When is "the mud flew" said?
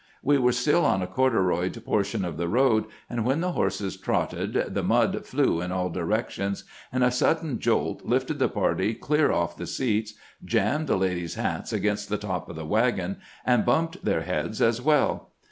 4.73-5.61